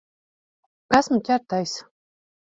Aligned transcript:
Esmu 0.99 1.19
ķertais. 1.27 1.75